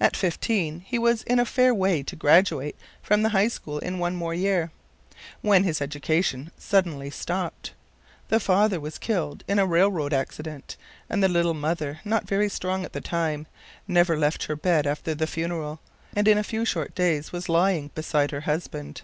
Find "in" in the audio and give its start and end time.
1.22-1.38, 3.78-4.00, 9.46-9.60, 16.26-16.38